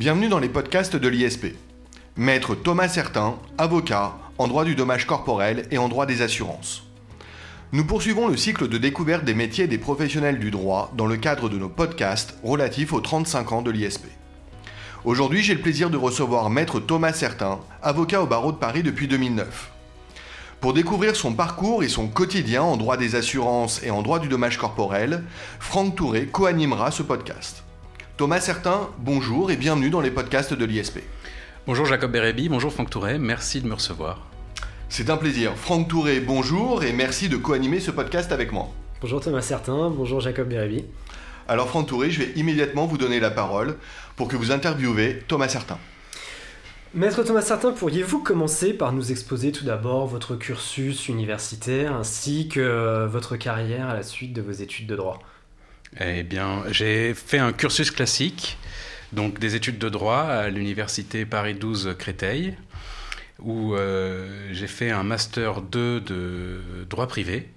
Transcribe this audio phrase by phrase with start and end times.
[0.00, 1.48] Bienvenue dans les podcasts de l'ISP.
[2.16, 6.84] Maître Thomas Certain, avocat en droit du dommage corporel et en droit des assurances.
[7.72, 11.50] Nous poursuivons le cycle de découverte des métiers des professionnels du droit dans le cadre
[11.50, 14.06] de nos podcasts relatifs aux 35 ans de l'ISP.
[15.04, 19.06] Aujourd'hui, j'ai le plaisir de recevoir Maître Thomas Certain, avocat au barreau de Paris depuis
[19.06, 19.70] 2009.
[20.62, 24.28] Pour découvrir son parcours et son quotidien en droit des assurances et en droit du
[24.28, 25.24] dommage corporel,
[25.58, 27.64] Franck Touré co-animera ce podcast.
[28.20, 30.98] Thomas Certain, bonjour et bienvenue dans les podcasts de l'ISP.
[31.66, 34.26] Bonjour Jacob Bérébi, bonjour Franck Touré, merci de me recevoir.
[34.90, 35.56] C'est un plaisir.
[35.56, 38.68] Franck Touré, bonjour et merci de co-animer ce podcast avec moi.
[39.00, 40.84] Bonjour Thomas Certain, bonjour Jacob Bérébi.
[41.48, 43.76] Alors Franck Touré, je vais immédiatement vous donner la parole
[44.16, 45.78] pour que vous interviewez Thomas Certain.
[46.92, 53.06] Maître Thomas Certain, pourriez-vous commencer par nous exposer tout d'abord votre cursus universitaire ainsi que
[53.06, 55.20] votre carrière à la suite de vos études de droit?
[55.98, 58.58] Eh bien, j'ai fait un cursus classique,
[59.12, 62.54] donc des études de droit à l'université Paris 12 Créteil,
[63.40, 67.48] où euh, j'ai fait un master 2 de droit privé.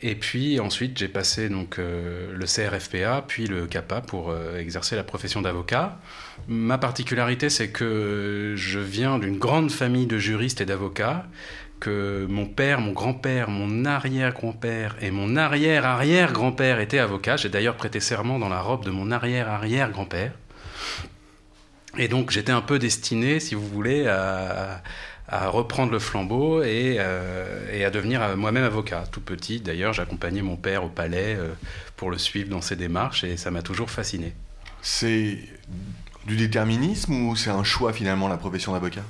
[0.00, 4.96] Et puis ensuite, j'ai passé donc euh, le CRFPA, puis le CAPA pour euh, exercer
[4.96, 5.98] la profession d'avocat.
[6.46, 11.26] Ma particularité, c'est que je viens d'une grande famille de juristes et d'avocats,
[11.84, 17.36] que mon père, mon grand-père, mon arrière-grand-père et mon arrière-arrière-grand-père étaient avocats.
[17.36, 20.32] J'ai d'ailleurs prêté serment dans la robe de mon arrière-arrière-grand-père.
[21.98, 24.80] Et donc j'étais un peu destiné, si vous voulez, à,
[25.28, 29.04] reprendre le flambeau et, euh, à devenir moi-même avocat.
[29.12, 31.50] Tout petit, d'ailleurs, j'accompagnais mon père au palais euh,
[31.96, 34.32] pour le suivre dans ses démarches et ça m'a toujours fasciné.
[34.80, 35.38] C'est
[36.26, 39.02] du déterminisme ou c'est un choix finalement la profession d'avocat?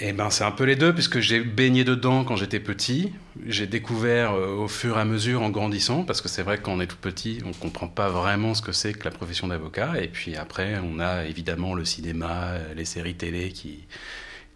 [0.00, 3.12] Eh ben, c'est un peu les deux, puisque j'ai baigné dedans quand j'étais petit.
[3.46, 6.62] J'ai découvert euh, au fur et à mesure en grandissant, parce que c'est vrai que
[6.62, 9.12] quand on est tout petit, on ne comprend pas vraiment ce que c'est que la
[9.12, 10.00] profession d'avocat.
[10.02, 13.84] Et puis après, on a évidemment le cinéma, les séries télé qui,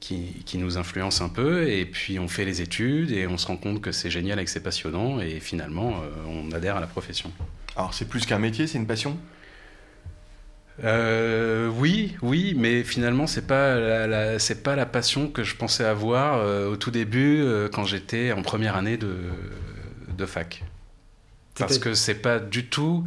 [0.00, 1.68] qui, qui, nous influencent un peu.
[1.68, 4.44] Et puis on fait les études et on se rend compte que c'est génial et
[4.44, 5.20] que c'est passionnant.
[5.20, 7.30] Et finalement, euh, on adhère à la profession.
[7.76, 9.16] Alors c'est plus qu'un métier, c'est une passion?
[10.84, 15.56] Euh, oui, oui, mais finalement c'est pas la, la c'est pas la passion que je
[15.56, 19.16] pensais avoir euh, au tout début euh, quand j'étais en première année de,
[20.16, 20.64] de fac.
[21.58, 23.04] Parce que c'est pas du tout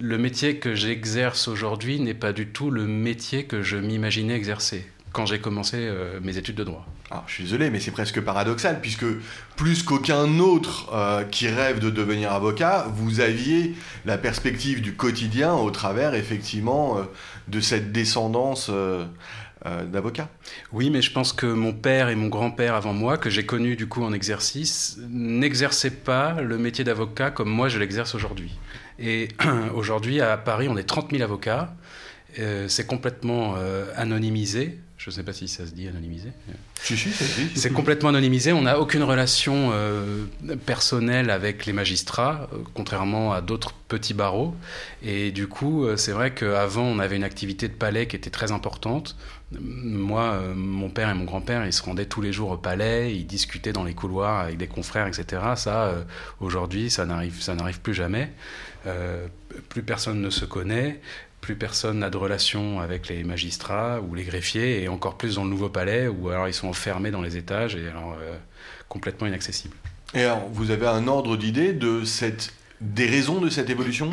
[0.00, 4.86] le métier que j'exerce aujourd'hui n'est pas du tout le métier que je m'imaginais exercer
[5.12, 6.86] quand j'ai commencé mes études de droit.
[7.10, 9.06] Alors, je suis désolé, mais c'est presque paradoxal, puisque
[9.56, 13.74] plus qu'aucun autre euh, qui rêve de devenir avocat, vous aviez
[14.04, 17.02] la perspective du quotidien au travers, effectivement, euh,
[17.48, 19.06] de cette descendance euh,
[19.90, 20.28] d'avocat.
[20.72, 23.74] Oui, mais je pense que mon père et mon grand-père avant moi, que j'ai connu
[23.74, 28.56] du coup en exercice, n'exerçaient pas le métier d'avocat comme moi je l'exerce aujourd'hui.
[28.98, 29.28] Et
[29.74, 31.74] aujourd'hui, à Paris, on est 30 000 avocats.
[32.68, 33.56] c'est complètement
[33.96, 34.78] anonymisé.
[34.98, 36.30] Je ne sais pas si ça se dit anonymisé.
[36.82, 37.12] Si, si.
[37.54, 38.52] C'est complètement anonymisé.
[38.52, 40.24] On n'a aucune relation euh,
[40.66, 44.56] personnelle avec les magistrats, euh, contrairement à d'autres petits barreaux.
[45.04, 48.30] Et du coup, euh, c'est vrai qu'avant, on avait une activité de palais qui était
[48.30, 49.16] très importante.
[49.52, 53.14] Moi, euh, mon père et mon grand-père, ils se rendaient tous les jours au palais,
[53.14, 55.42] ils discutaient dans les couloirs avec des confrères, etc.
[55.54, 55.94] Ça,
[56.40, 58.32] aujourd'hui, ça n'arrive, ça n'arrive plus jamais.
[59.68, 61.00] plus personne ne se connaît
[61.40, 65.44] plus personne n'a de relation avec les magistrats ou les greffiers, et encore plus dans
[65.44, 68.36] le nouveau palais, où alors ils sont enfermés dans les étages et alors euh,
[68.88, 69.76] complètement inaccessibles.
[70.14, 72.52] Et alors, vous avez un ordre d'idée de cette...
[72.80, 74.10] des raisons de cette évolution?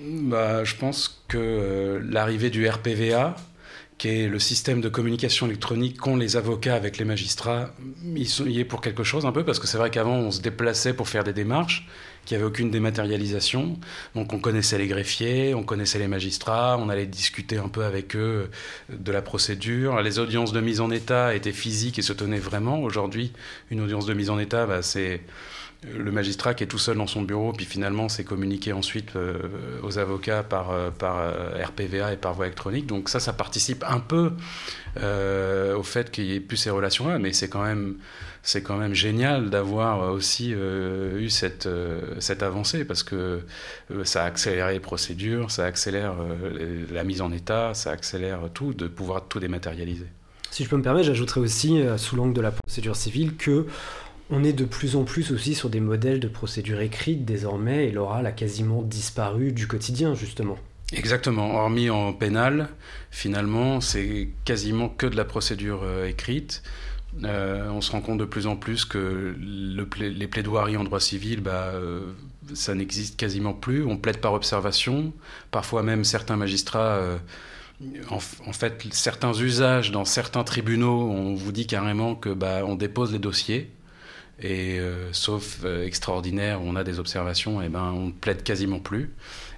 [0.00, 3.34] Bah, Je pense que euh, l'arrivée du RPVA,
[3.96, 7.70] qui est le système de communication électronique qu'ont les avocats avec les magistrats,
[8.04, 10.40] il y est pour quelque chose un peu, parce que c'est vrai qu'avant on se
[10.40, 11.86] déplaçait pour faire des démarches,
[12.24, 13.78] qu'il n'y avait aucune dématérialisation.
[14.14, 18.16] Donc on connaissait les greffiers, on connaissait les magistrats, on allait discuter un peu avec
[18.16, 18.50] eux
[18.90, 20.00] de la procédure.
[20.02, 22.82] Les audiences de mise en état étaient physiques et se tenaient vraiment.
[22.82, 23.32] Aujourd'hui,
[23.70, 25.20] une audience de mise en état, bah, c'est
[25.92, 29.38] le magistrat qui est tout seul dans son bureau, puis finalement c'est communiqué ensuite euh,
[29.82, 32.86] aux avocats par, euh, par euh, RPVA et par voie électronique.
[32.86, 34.32] Donc ça, ça participe un peu
[34.96, 37.96] au fait qu'il n'y ait plus ces relations-là, mais c'est quand même
[38.42, 41.68] c'est quand même génial d'avoir aussi eu cette,
[42.20, 43.40] cette avancée parce que
[44.04, 46.14] ça a accéléré les procédures, ça accélère
[46.92, 50.06] la mise en état, ça accélère tout, de pouvoir tout dématérialiser.
[50.50, 53.66] Si je peux me permettre, j'ajouterais aussi, sous l'angle de la procédure civile, que
[54.30, 57.90] on est de plus en plus aussi sur des modèles de procédure écrite désormais, et
[57.90, 60.56] l'oral a quasiment disparu du quotidien, justement.
[60.92, 62.68] Exactement, hormis en pénal,
[63.10, 66.62] finalement, c'est quasiment que de la procédure euh, écrite.
[67.22, 71.40] Euh, on se rend compte de plus en plus que les plaidoiries en droit civil,
[71.40, 72.12] bah, euh,
[72.54, 73.84] ça n'existe quasiment plus.
[73.84, 75.12] On plaide par observation.
[75.50, 77.00] Parfois même certains magistrats
[78.10, 83.12] en, fait, certains usages dans certains tribunaux, on vous dit carrément que bah, on dépose
[83.12, 83.70] les dossiers.
[84.42, 84.80] Et
[85.12, 89.14] sauf extraordinaire, où on a des observations, et ben on ne plaide quasiment plus.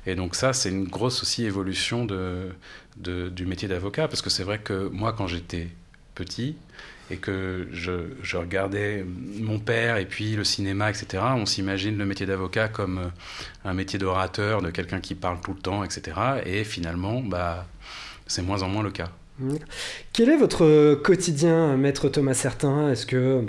[0.06, 2.50] Et donc ça, c'est une grosse aussi évolution de,
[2.96, 5.68] du métier d'avocat, parce que c'est vrai que moi, quand j'étais
[6.14, 6.56] petit,
[7.10, 12.26] et que je, regardais mon père et puis le cinéma, etc., on s'imagine le métier
[12.26, 13.08] d'avocat comme euh,
[13.64, 16.16] un métier d'orateur, de quelqu'un qui parle tout le temps, etc.
[16.44, 17.66] Et finalement, bah,
[18.26, 19.10] c'est moins en moins le cas.
[20.12, 22.90] Quel est votre quotidien, maître Thomas Certain?
[22.90, 23.46] Est-ce que,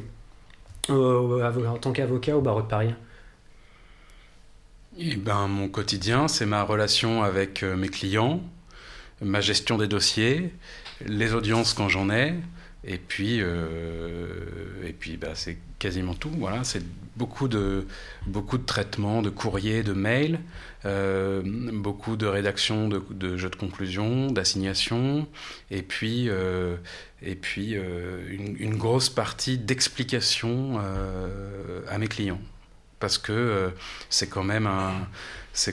[0.89, 2.93] euh, en tant qu'avocat au barreau de Paris
[4.97, 8.41] eh ben, Mon quotidien, c'est ma relation avec euh, mes clients,
[9.21, 10.53] ma gestion des dossiers,
[11.05, 12.35] les audiences quand j'en ai,
[12.83, 14.27] et puis, euh,
[14.85, 16.31] et puis bah, c'est quasiment tout.
[16.37, 16.83] Voilà, c'est
[17.17, 17.85] beaucoup de,
[18.25, 20.39] beaucoup de traitements, de courriers, de mails,
[20.85, 21.41] euh,
[21.73, 25.27] beaucoup de rédaction de, jeux de conclusion, d'assignation,
[25.69, 26.29] et puis,
[27.21, 30.79] et puis une, une, grosse partie d'explication
[31.87, 32.41] à mes clients.
[32.99, 33.71] Parce que
[34.09, 35.07] c'est quand, même un,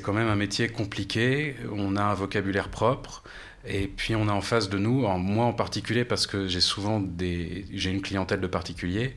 [0.03, 3.23] quand même un métier compliqué, on a un vocabulaire propre.
[3.67, 7.01] Et puis on a en face de nous, moi en particulier parce que j'ai souvent
[7.01, 9.17] des, une clientèle de particuliers,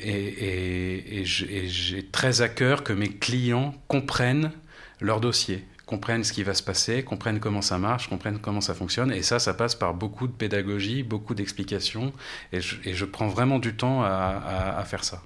[0.00, 4.52] et, j'ai très à cœur que mes clients comprennent
[5.00, 8.72] leur dossier, comprennent ce qui va se passer, comprennent comment ça marche, comprennent comment ça
[8.72, 9.12] fonctionne.
[9.12, 12.14] Et ça, ça passe par beaucoup de pédagogie, beaucoup d'explications,
[12.50, 15.22] et je, prends vraiment du temps à, faire ça.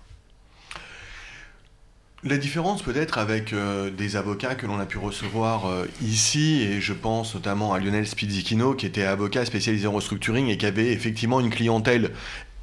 [2.25, 6.81] La différence peut-être avec euh, des avocats que l'on a pu recevoir euh, ici, et
[6.81, 10.93] je pense notamment à Lionel Spizzichino, qui était avocat spécialisé en restructuring et qui avait
[10.93, 12.11] effectivement une clientèle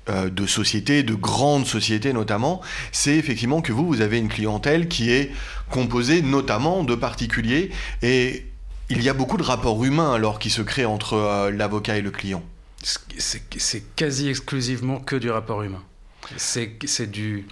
[0.07, 2.61] de sociétés, de grandes sociétés notamment,
[2.91, 5.31] c'est effectivement que vous, vous avez une clientèle qui est
[5.69, 7.71] composée notamment de particuliers,
[8.01, 8.45] et
[8.89, 12.11] il y a beaucoup de rapports humains alors qui se créent entre l'avocat et le
[12.11, 12.44] client.
[13.17, 15.83] C'est quasi exclusivement que du rapport humain.
[16.38, 17.47] C'est du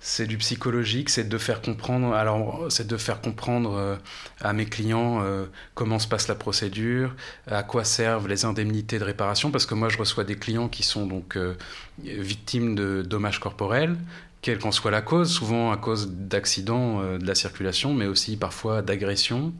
[0.00, 3.96] c'est du psychologique, c'est de faire comprendre, alors c'est de faire comprendre euh,
[4.40, 7.14] à mes clients euh, comment se passe la procédure,
[7.50, 10.82] à quoi servent les indemnités de réparation, parce que moi je reçois des clients qui
[10.82, 11.54] sont donc euh,
[12.02, 13.96] victimes de dommages corporels,
[14.40, 18.82] quelle qu'en soit la cause, souvent à cause d'accidents de la circulation, mais aussi parfois
[18.82, 19.52] d'agressions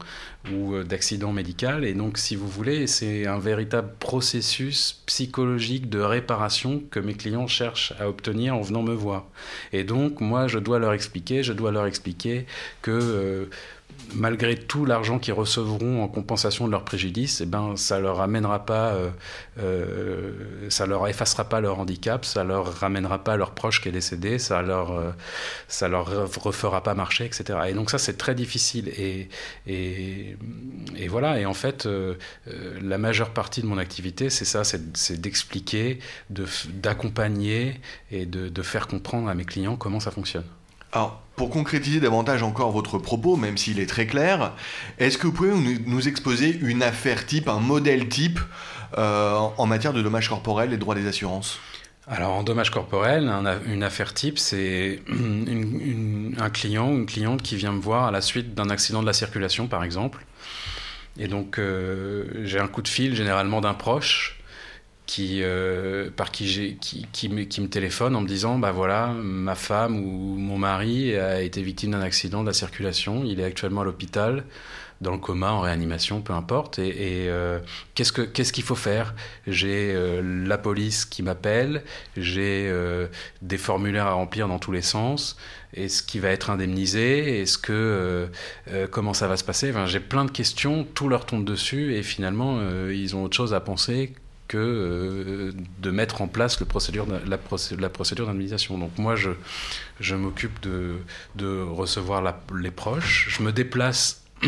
[0.53, 1.81] ou d'accidents médicaux.
[1.83, 7.47] Et donc, si vous voulez, c'est un véritable processus psychologique de réparation que mes clients
[7.47, 9.25] cherchent à obtenir en venant me voir.
[9.73, 12.45] Et donc, moi, je dois leur expliquer, je dois leur expliquer
[12.81, 13.49] que
[14.13, 18.65] malgré tout l'argent qu'ils recevront en compensation de leur préjudice, eh ben, ça leur amènera
[18.65, 19.09] pas, euh,
[19.59, 23.91] euh, ça leur effacera pas leur handicap, ça leur ramènera pas leur proche qui est
[23.91, 25.11] décédé, ça leur, euh,
[25.67, 26.07] ça leur
[26.41, 27.59] refera pas marcher, etc.
[27.67, 29.29] Et donc ça c'est très difficile et,
[29.67, 30.35] et,
[30.95, 31.39] et, voilà.
[31.39, 31.87] Et en fait,
[32.81, 35.99] la majeure partie de mon activité, c'est ça, c'est d'expliquer,
[36.29, 37.79] d'accompagner
[38.11, 40.45] et de, de faire comprendre à mes clients comment ça fonctionne.
[40.91, 44.53] Alors, pour concrétiser davantage encore votre propos, même s'il est très clair,
[44.97, 48.39] est-ce que vous pouvez nous, exposer une affaire type, un modèle type
[48.97, 51.59] euh, en matière de dommages corporels et droits des assurances?
[52.07, 53.31] Alors en dommages corporels,
[53.67, 58.21] une affaire type, c'est un client ou une cliente qui vient me voir à la
[58.21, 60.25] suite d'un accident de la circulation, par exemple.
[61.19, 64.38] Et donc euh, j'ai un coup de fil généralement d'un proche
[65.09, 69.97] qui, euh, par qui, qui, qui, me, téléphone en me disant bah voilà, ma femme
[69.97, 73.85] ou mon mari a été victime d'un accident de la circulation, il est actuellement à
[73.85, 74.43] l'hôpital,
[75.01, 76.77] dans le coma, en réanimation, peu importe.
[76.77, 77.57] Et, euh,
[77.95, 79.15] qu'est-ce, que, qu'est-ce qu'il faut faire?
[79.47, 81.83] J'ai euh, la police qui m'appelle,
[82.15, 82.71] j'ai
[83.41, 85.37] des formulaires à remplir dans tous les sens.
[85.73, 87.41] Est-ce qui va être indemnisé?
[87.41, 88.29] Est-ce que
[88.91, 89.73] comment ça va se passer?
[89.87, 92.61] J'ai plein de questions, tout leur tombe dessus et finalement
[92.91, 94.13] ils ont autre chose à penser
[94.49, 98.77] que euh, de mettre en place la, procédure d'indemnisation.
[98.77, 99.29] Donc moi, je,
[100.01, 100.97] je m'occupe de,
[101.35, 102.21] de, recevoir
[102.53, 104.25] les proches, je me déplace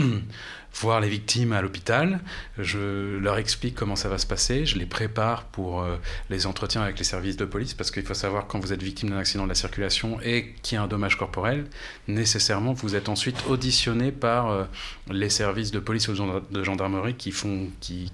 [0.73, 2.19] voir les victimes à l'hôpital,
[2.57, 5.97] je leur explique comment ça va se passer, je les prépare pour euh,
[6.29, 9.09] les entretiens avec les services de police, parce qu'il faut savoir quand vous êtes victime
[9.09, 11.65] d'un accident de la circulation et qu'il y a un dommage corporel,
[12.07, 14.63] nécessairement vous êtes ensuite auditionné par euh,
[15.11, 18.11] les services de police ou de gendarmerie qui, font, qui,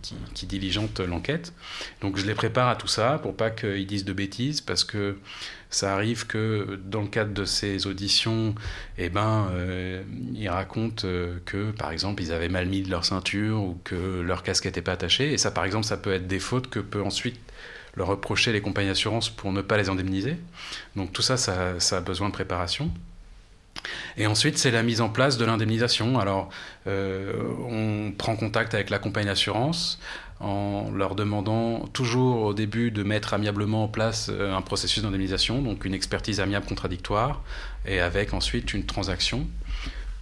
[0.48, 1.54] diligentent l'enquête.
[2.02, 5.18] Donc je les prépare à tout ça pour pas qu'ils disent de bêtises, parce que
[5.70, 8.56] ça arrive que dans le cadre de ces auditions,
[8.98, 10.02] eh ben, euh,
[10.34, 11.08] ils racontent
[11.46, 14.94] que, par exemple, ils avaient mal mis leur ceinture ou que leur casque n'était pas
[14.94, 15.34] attaché.
[15.34, 17.40] Et ça, par exemple, ça peut être des fautes que peut ensuite
[17.96, 20.38] leur reprocher les compagnies d'assurance pour ne pas les indemniser.
[20.96, 22.92] Donc tout ça, ça, a besoin de préparation.
[24.18, 26.20] Et ensuite, c'est la mise en place de l'indemnisation.
[26.20, 26.50] Alors,
[26.88, 27.34] euh,
[27.70, 30.00] on prend contact avec la compagnie d'assurance
[30.40, 35.62] en leur demandant toujours au début de mettre amiablement en place euh, un processus d'indemnisation,
[35.62, 37.42] donc une expertise amiable contradictoire,
[37.88, 39.48] et avec ensuite une transaction.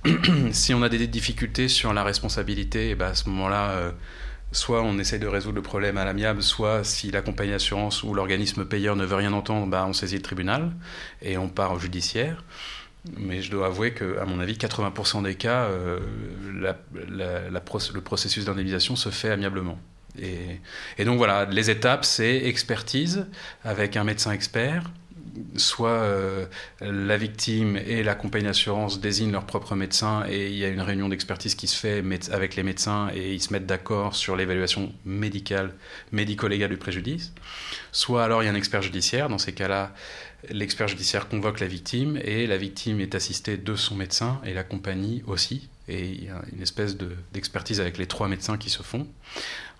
[0.51, 3.91] si on a des difficultés sur la responsabilité, et eh ben à ce moment-là, euh,
[4.51, 8.13] soit on essaie de résoudre le problème à l'amiable, soit si la compagnie d'assurance ou
[8.13, 10.71] l'organisme payeur ne veut rien entendre, bah, on saisit le tribunal
[11.21, 12.43] et on part au judiciaire.
[13.17, 16.00] Mais je dois avouer qu'à mon avis, 80% des cas, euh,
[16.51, 19.77] le processus d'indemnisation se fait amiablement.
[20.19, 20.59] Et,
[20.97, 23.27] et, donc voilà, les étapes, c'est expertise
[23.63, 24.89] avec un médecin expert,
[25.58, 26.46] soit euh,
[26.82, 30.82] la victime et la compagnie d'assurance désignent leur propre médecin et il y a une
[30.82, 34.92] réunion d'expertise qui se fait avec les médecins et ils se mettent d'accord sur l'évaluation
[35.06, 35.74] médicale,
[36.12, 37.34] médico-légale du préjudice.
[37.92, 39.94] Soit alors il y a un expert judiciaire, dans ces cas-là,
[40.50, 44.63] l'expert judiciaire convoque la victime et la victime est assistée de son médecin et la
[44.63, 45.70] compagnie aussi.
[45.88, 46.98] Et il y a une espèce
[47.32, 49.08] d'expertise avec les trois médecins qui se font.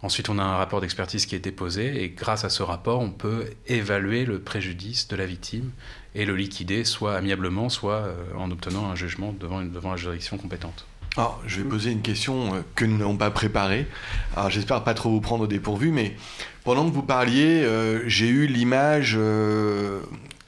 [0.02, 3.10] Ensuite, on a un rapport d'expertise qui est déposé et grâce à ce rapport, on
[3.10, 5.72] peut évaluer le préjudice de la victime
[6.14, 10.38] et le liquider soit amiablement, soit euh, en obtenant un jugement devant, devant la juridiction
[10.38, 10.86] compétente.
[11.18, 13.88] Alors, je vais poser une question euh, que nous n'avons pas préparée.
[14.36, 16.16] Alors, j'espère pas trop vous prendre au dépourvu, mais
[16.64, 20.02] pendant que vous parliez, euh, j'ai eu l'image de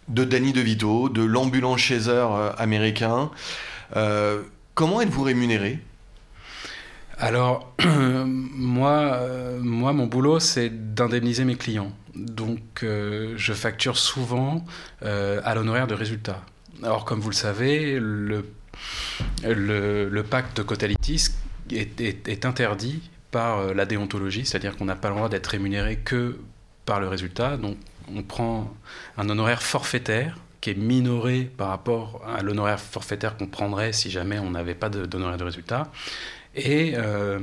[0.08, 3.32] Danny DeVito, de l'ambulance chaser américain.
[4.78, 5.80] Comment êtes-vous rémunéré?
[7.18, 11.92] Alors, moi, euh, moi, mon boulot, c'est d'indemniser mes clients.
[12.14, 14.64] Donc, euh, je facture souvent
[15.02, 16.44] euh, à l'honoraire de résultat.
[16.84, 18.46] Alors, comme vous le savez, le,
[19.44, 21.30] le, pacte Cotalitis
[21.72, 26.38] est, est, interdit par la déontologie, c'est-à-dire qu'on n'a pas le droit d'être rémunéré que
[26.86, 27.58] par le résultat.
[27.58, 27.78] Donc,
[28.16, 28.72] on prend
[29.18, 34.40] un honoraire forfaitaire qui est minoré par rapport à l'honoraire forfaitaire qu'on prendrait si jamais
[34.40, 35.92] on n'avait pas d'honoraire de résultat.
[36.56, 37.40] Et, euh,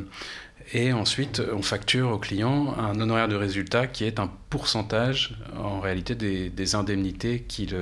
[0.73, 5.81] et ensuite, on facture au client un honoraire de résultat qui est un pourcentage en
[5.81, 7.77] réalité des, indemnités qu'il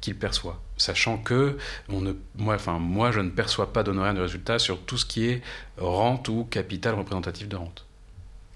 [0.00, 0.60] qu'il perçoit.
[0.76, 1.56] Sachant que
[1.88, 5.04] on ne, moi, enfin, moi, je ne perçois pas d'honoraire de résultat sur tout ce
[5.04, 5.42] qui est
[5.78, 7.86] rente ou capital représentatif de rente.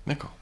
[0.06, 0.32] D'accord.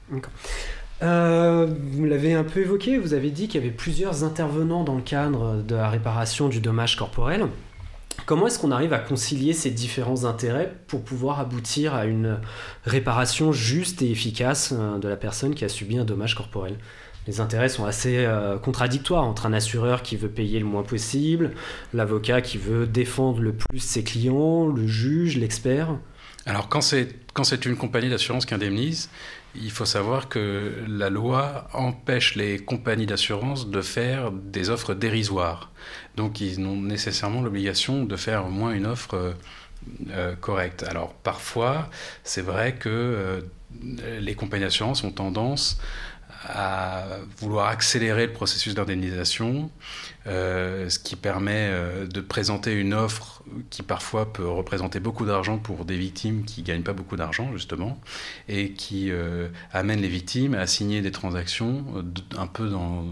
[1.03, 4.95] Euh, vous l'avez un peu évoqué, vous avez dit qu'il y avait plusieurs intervenants dans
[4.95, 7.45] le cadre de la réparation du dommage corporel.
[8.25, 12.39] Comment est-ce qu'on arrive à concilier ces différents intérêts pour pouvoir aboutir à une
[12.83, 16.77] réparation juste et efficace euh, de la personne qui a subi un dommage corporel?
[17.27, 21.51] Les intérêts sont assez euh, contradictoires entre un assureur qui veut payer le moins possible,
[21.93, 25.89] l'avocat qui veut défendre le plus ses clients, le juge, l'expert.
[26.45, 29.09] Alors quand c'est quand c'est une compagnie d'assurance qui indemnise,
[29.61, 35.71] il faut savoir que la loi empêche les compagnies d'assurance de faire des offres dérisoires.
[36.15, 39.33] Donc ils ont nécessairement l'obligation de faire au moins une offre euh,
[40.11, 40.83] euh, correcte.
[40.83, 41.89] Alors parfois,
[42.23, 43.41] c'est vrai que euh,
[44.19, 45.79] les compagnies d'assurance ont tendance
[46.47, 47.03] à
[47.37, 49.69] vouloir accélérer le processus d'indemnisation,
[50.27, 55.57] euh, ce qui permet euh, de présenter une offre qui parfois peut représenter beaucoup d'argent
[55.57, 57.99] pour des victimes qui gagnent pas beaucoup d'argent justement,
[58.47, 61.85] et qui euh, amène les victimes à signer des transactions
[62.37, 63.05] un peu dans,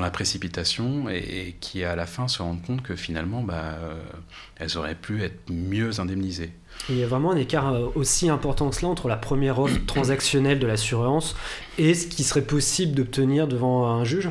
[0.00, 3.78] la précipitation et, qui à la fin se rendent compte que finalement bah,
[4.56, 6.52] elles auraient pu être mieux indemnisées.
[6.88, 9.78] Il y a vraiment un écart euh, aussi important que cela entre la première offre
[9.86, 11.36] transactionnelle de l'assurance
[11.78, 14.30] et ce qui serait possible d'obtenir devant un juge?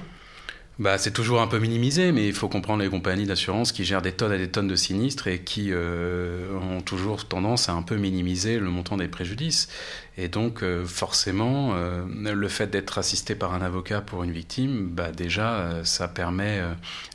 [0.79, 4.01] Bah, c'est toujours un peu minimisé, mais il faut comprendre les compagnies d'assurance qui gèrent
[4.01, 7.83] des tonnes et des tonnes de sinistres et qui euh, ont toujours tendance à un
[7.83, 9.69] peu minimiser le montant des préjudices.
[10.18, 14.89] Et donc, euh, forcément, euh, le fait d'être assisté par un avocat pour une victime,
[14.89, 16.62] bah, déjà, ça permet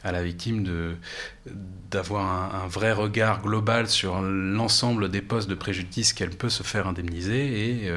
[0.02, 0.96] à la victime
[1.90, 6.86] d'avoir un, vrai regard global sur l'ensemble des postes de préjudice qu'elle peut se faire
[6.88, 7.92] indemniser et,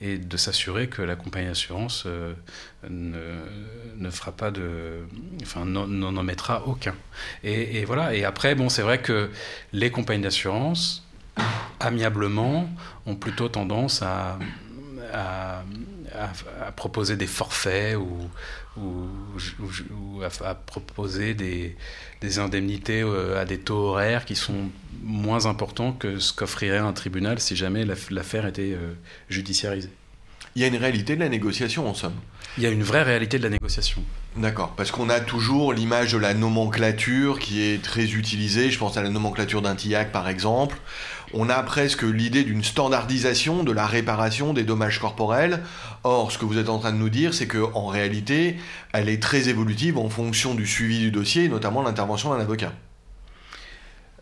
[0.00, 2.06] et de s'assurer que la compagnie d'assurance
[2.88, 3.22] ne,
[3.96, 5.06] ne, fera pas de.
[5.42, 6.94] Enfin, n'en mettra aucun.
[7.42, 8.14] Et, et, voilà.
[8.14, 9.30] Et après, bon, c'est vrai que
[9.72, 11.03] les compagnies d'assurance,
[11.80, 12.68] amiablement,
[13.06, 14.38] ont plutôt tendance à,
[15.12, 15.62] à,
[16.14, 18.30] à, proposer des forfaits ou,
[18.76, 19.08] ou,
[19.92, 21.76] ou à, proposer des,
[22.20, 24.70] des, indemnités euh, à des taux horaires qui sont
[25.02, 28.94] moins importants que ce qu'offrirait un tribunal si jamais l'affaire était euh,
[29.28, 29.90] judiciarisée.
[30.56, 32.14] Il y a une réalité de la négociation en somme.
[32.56, 34.04] Il y a une vraie réalité de la négociation.
[34.36, 38.96] D'accord, parce qu'on a toujours l'image de la nomenclature qui est très utilisée, je pense
[38.96, 40.76] à la nomenclature d'un TIAC par exemple.
[41.36, 45.64] On a presque l'idée d'une standardisation de la réparation des dommages corporels.
[46.04, 48.56] Or, ce que vous êtes en train de nous dire, c'est qu'en réalité,
[48.92, 52.72] elle est très évolutive en fonction du suivi du dossier, notamment l'intervention d'un avocat.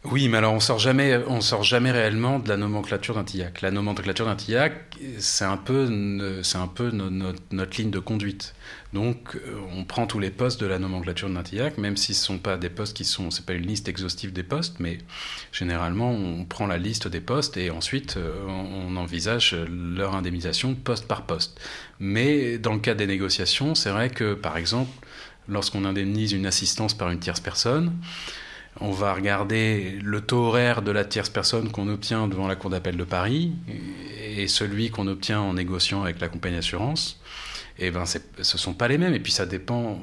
[0.04, 3.61] Oui, mais alors on sort jamais, on sort jamais réellement de la nomenclature d'un TIAC.
[3.61, 4.73] La nomenclature d'un TIAC,
[5.18, 8.56] c'est un peu, c'est un peu notre ligne de conduite.
[8.92, 12.25] Donc, euh, on prend tous les postes de la nomenclature d'un TIAC, même si ce
[12.25, 14.99] sont pas des postes qui sont, c'est pas une liste exhaustive des postes, mais
[15.52, 21.06] généralement, on prend la liste des postes et ensuite, euh, on envisage leur indemnisation poste
[21.06, 21.61] par poste.
[22.00, 24.90] Mais dans le cas des négociations, c'est vrai que, par exemple,
[25.49, 27.92] lorsqu'on indemnise une assistance par une tierce personne,
[28.81, 32.71] on va regarder le taux horaire de la tierce personne qu'on obtient devant la Cour
[32.71, 33.52] d'appel de Paris
[34.37, 37.21] et celui qu'on obtient en négociant avec la compagnie d'assurance.
[37.79, 39.14] Et ben, ce ne sont pas les mêmes.
[39.14, 39.99] Et puis ça dépend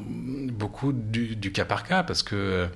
[0.52, 2.68] beaucoup du, du cas par cas parce que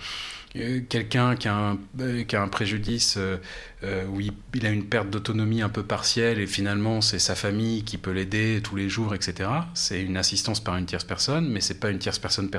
[0.54, 5.84] quelqu'un qui, euh, a un préjudice euh, où il, a une perte d'autonomie un peu
[5.84, 9.50] partielle et finalement c'est sa famille qui peut l'aider tous les jours, etc.
[9.74, 12.50] C'est une assistance par une tierce personne, mais c'est pas une tierce personne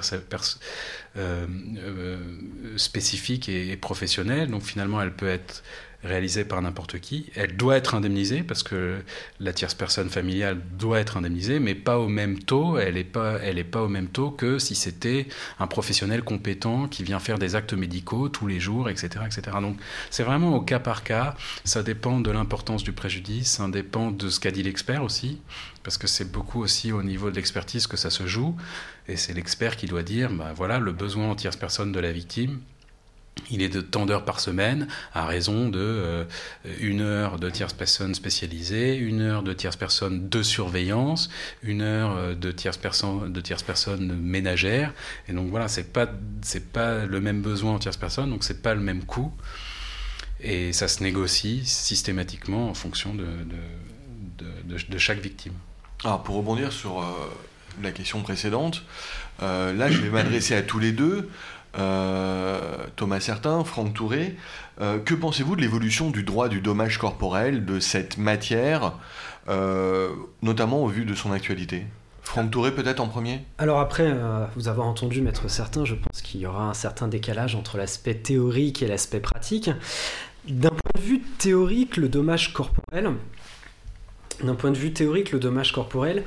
[2.77, 4.51] spécifique et, professionnelle.
[4.51, 5.63] Donc finalement, elle peut être
[6.05, 7.31] réalisée par n'importe qui.
[7.35, 9.03] Elle doit être indemnisée parce que
[9.41, 12.79] la tierce personne familiale doit être indemnisée, mais pas au même taux.
[12.79, 13.39] Elle n'est pas,
[13.71, 15.27] pas au même taux que si c'était
[15.59, 19.57] un professionnel compétent qui vient faire des actes médicaux tous les jours, etc., etc.
[19.61, 19.79] Donc
[20.11, 21.35] c'est vraiment au cas par cas.
[21.65, 25.41] Ça dépend de l'importance du préjudice, ça dépend de ce qu'a dit l'expert aussi,
[25.83, 28.55] parce que c'est beaucoup aussi au niveau de l'expertise que ça se joue.
[29.09, 32.13] Et c'est l'expert qui doit dire, bah, voilà, le besoin en tierce personne de la
[32.13, 32.61] victime
[33.51, 36.25] il est de tant d'heures par semaine, à raison de euh,
[36.81, 41.31] une heure de tierce personne spécialisée, une heure de tierce personne de surveillance,
[41.63, 44.93] une heure euh, de tierce personne de tierce personne ménagère.
[45.29, 46.09] Et donc voilà, c'est pas
[46.43, 49.33] c'est pas le même besoin en tierce personne, donc c'est pas le même coût.
[50.41, 53.25] Et ça se négocie systématiquement en fonction de,
[54.45, 55.55] de, de, chaque victime.
[56.03, 57.05] Alors pour rebondir sur euh,
[57.83, 58.83] la question précédente,
[59.41, 61.31] là je vais m'adresser à tous les deux.
[61.79, 62.59] Euh,
[62.97, 64.37] Thomas Certain, Franck Touré.
[64.81, 68.95] Euh, que pensez-vous de l'évolution du droit du dommage corporel, de cette matière,
[69.49, 70.11] euh,
[70.43, 71.85] notamment au vu de son actualité?
[72.23, 73.45] Franck Touré peut-être en premier?
[73.59, 74.13] Alors après
[74.57, 78.15] vous avoir entendu Maître Certain, je pense qu'il y aura un certain décalage entre l'aspect
[78.15, 79.71] théorique et l'aspect pratique.
[80.49, 83.13] D'un point de vue théorique, le dommage corporel,
[84.43, 86.25] d'un point de vue théorique, le dommage corporel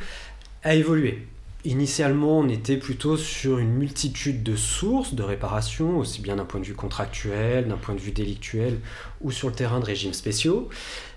[0.63, 1.27] a évolué.
[1.67, 6.62] Initialement, on était plutôt sur une multitude de sources de réparation, aussi bien d'un point
[6.62, 8.80] de vue contractuel, d'un point de vue délictuel
[9.19, 10.69] ou sur le terrain de régimes spéciaux.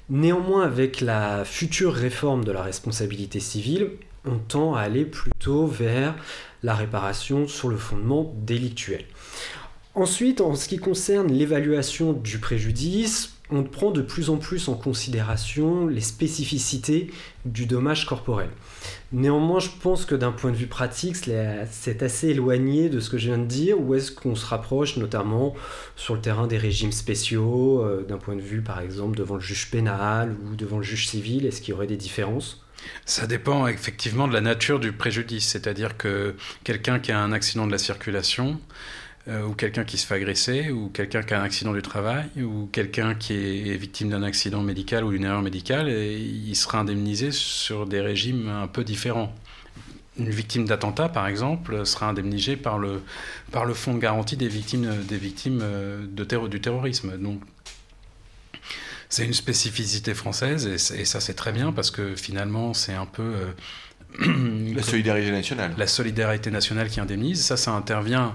[0.09, 3.93] Néanmoins, avec la future réforme de la responsabilité civile,
[4.25, 6.17] on tend à aller plutôt vers
[6.65, 9.05] la réparation sur le fondement délictuel.
[9.95, 14.75] Ensuite, en ce qui concerne l'évaluation du préjudice, on prend de plus en plus en
[14.75, 17.13] considération les spécificités
[17.45, 18.49] du dommage corporel.
[19.13, 23.19] Néanmoins, je pense que d'un point de vue pratique, c'est assez éloigné de ce que
[23.19, 25.55] je viens de dire, ou est-ce qu'on se rapproche notamment
[25.97, 29.41] sur le terrain des régimes spéciaux, euh, d'un point de vue par exemple devant le
[29.41, 32.65] juge pénal ou devant le juge civil, est-ce qu'il y aurait des différences?
[33.05, 37.67] Ça dépend effectivement de la nature du préjudice, c'est-à-dire que quelqu'un qui a un accident
[37.67, 38.61] de la circulation,
[39.29, 42.27] euh, ou quelqu'un qui se fait agresser, ou quelqu'un qui a un accident du travail,
[42.43, 46.79] ou quelqu'un qui est victime d'un accident médical ou d'une erreur médicale, et il sera
[46.79, 49.35] indemnisé sur des régimes un peu différents.
[50.19, 53.03] Une victime d'attentat, par exemple, sera indemnisée par le,
[53.53, 57.19] par le fonds de garantie des victimes, des victimes euh, de du terrorisme.
[57.19, 57.43] Donc,
[59.11, 63.35] c'est une spécificité française, et, ça c'est très bien, parce que finalement, c'est un peu...
[64.23, 65.75] Euh, la solidarité nationale.
[65.77, 67.45] La solidarité nationale qui indemnise.
[67.45, 68.35] Ça, ça intervient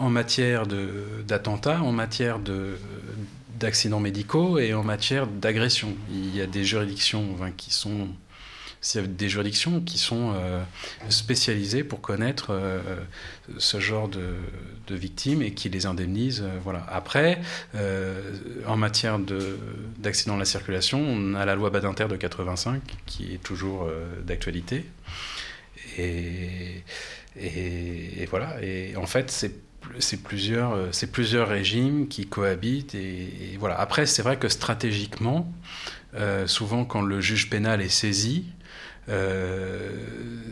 [0.00, 2.38] en matière d'attentats, en matière
[3.58, 5.94] d'accidents médicaux et en matière d'agression.
[6.10, 8.08] Il y a des juridictions qui sont
[8.82, 10.62] des juridictions qui sont euh,
[11.10, 12.80] spécialisées pour connaître euh,
[13.58, 14.34] ce genre de,
[14.88, 16.42] victimes et qui les indemnisent.
[16.42, 16.84] Euh, voilà.
[16.88, 17.40] Après,
[18.66, 19.20] en matière
[19.98, 23.88] d'accidents de, la circulation, on a la loi Badinter de 85 qui est toujours
[24.24, 24.84] d'actualité.
[25.98, 26.82] Et,
[27.36, 28.56] et, voilà.
[28.62, 29.54] Et en fait, c'est
[29.98, 32.94] c'est plusieurs, euh, c'est plusieurs régimes qui cohabitent.
[32.94, 33.78] Et, voilà.
[33.78, 35.52] Après, c'est vrai que stratégiquement,
[36.14, 38.46] euh, souvent quand le juge pénal est saisi,
[39.08, 39.90] euh,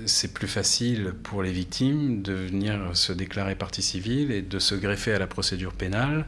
[0.06, 4.74] c'est plus facile pour les victimes de venir se déclarer partie civile et de se
[4.74, 6.26] greffer à la procédure pénale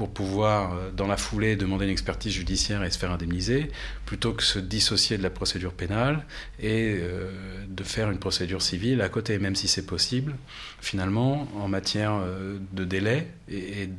[0.00, 3.70] pour pouvoir, euh, dans la foulée, demander une expertise judiciaire et se faire indemniser,
[4.06, 6.24] plutôt que se dissocier de la procédure pénale
[6.58, 7.30] et euh,
[7.68, 10.36] de faire une procédure civile à côté, même si c'est possible.
[10.80, 13.90] Finalement, en matière euh, de délai et,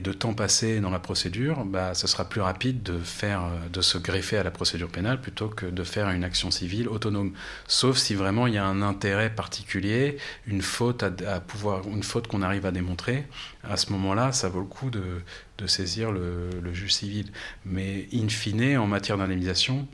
[0.00, 4.44] de temps passé dans la procédure, bah, ce sera plus rapide de, se greffer à
[4.44, 7.32] la procédure pénale plutôt que de faire une action civile autonome.
[7.66, 12.28] Sauf si vraiment il y a un intérêt particulier, une faute à pouvoir, une faute
[12.28, 13.24] qu'on arrive à démontrer.
[13.68, 15.22] À ce moment-là, ça vaut le coup de,
[15.66, 17.30] saisir le, juge civil.
[17.64, 19.86] Mais in fine, en matière d'indemnisation,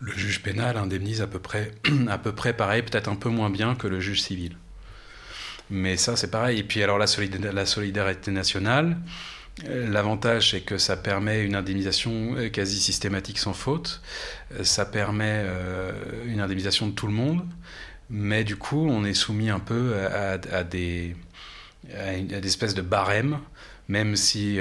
[0.00, 1.72] le juge pénal indemnise à peu près,
[2.08, 4.56] à peu près pareil, peut-être un peu moins bien que le juge civil.
[5.70, 6.58] Mais ça, c'est pareil.
[6.60, 7.06] Et puis alors la,
[7.52, 8.96] la solidarité nationale,
[9.66, 14.00] euh, L'avantage, c'est que ça permet une indemnisation euh, quasi systématique sans faute.
[14.54, 15.44] Euh, ça permet
[16.26, 17.44] une indemnisation de tout le monde.
[18.10, 21.14] Mais du coup, on est soumis un peu à, des,
[21.96, 23.38] à, une, espèce de barème,
[23.88, 24.58] même si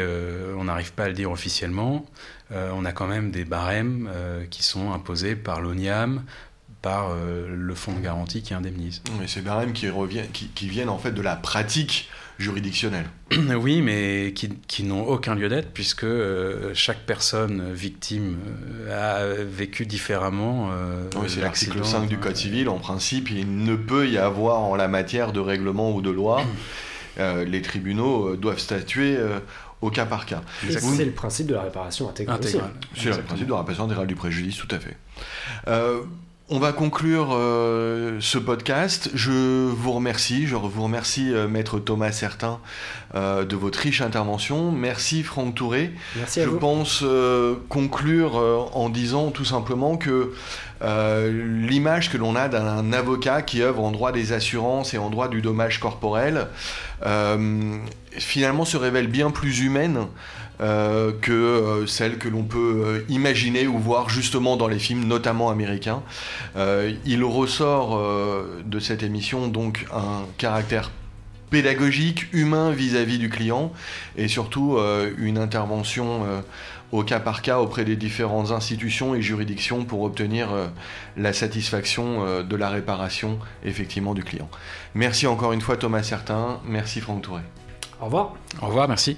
[0.57, 2.05] on n'arrive pas à le dire officiellement.
[2.51, 4.09] on a quand même des barèmes
[4.49, 6.23] qui sont imposés par l'ONIAM,
[6.81, 9.01] par le fonds de garantie qui indemnise.
[9.19, 9.87] Mais ces barèmes qui,
[10.31, 13.07] qui, qui viennent en fait de la pratique juridictionnels.
[13.59, 18.37] Oui, mais qui, n'ont aucun lieu d'être puisque euh, chaque personne victime
[18.87, 20.69] euh, a vécu différemment.
[20.71, 22.69] Euh, oui, c'est l'article 5 du Code civil.
[22.69, 26.43] En principe, il ne peut y avoir en la matière de règlement ou de loi.
[27.17, 29.17] Les tribunaux doivent statuer
[29.81, 30.41] au cas par cas.
[30.69, 32.39] C'est le principe de la réparation intégrale.
[32.95, 34.97] C'est le principe de la réparation intégrale du préjudice, tout à fait.
[36.49, 39.09] On va conclure euh, ce podcast.
[39.13, 40.47] Je vous remercie.
[40.47, 42.61] Je vous remercie, euh, Maître Thomas Certain,
[43.15, 44.71] euh, de votre riche intervention.
[44.71, 45.91] Merci, Franck Touré.
[46.15, 47.03] Merci à je pense
[47.67, 48.35] conclure
[48.73, 50.31] en disant tout simplement que
[50.81, 55.27] l'image que l'on a d'un avocat qui œuvre en droit des assurances et en droit
[55.27, 56.47] du dommage corporel,
[58.11, 60.07] finalement se révèle bien plus humaine
[60.59, 65.05] euh, que euh, celle que l'on peut euh, imaginer ou voir justement dans les films,
[65.05, 66.01] notamment américains.
[67.05, 68.01] il ressort
[68.65, 70.89] de cette émission donc un caractère
[71.51, 73.71] pédagogique, humain vis-à-vis du client
[74.17, 74.79] et surtout
[75.17, 76.25] une intervention
[76.91, 80.49] au cas par cas auprès des différentes institutions et juridictions pour obtenir
[81.17, 84.49] la satisfaction de la réparation effectivement du client.
[84.95, 87.41] Merci encore une fois Thomas Certain, merci Franck Touré.
[87.99, 88.35] Au revoir.
[88.61, 89.17] Au revoir, merci.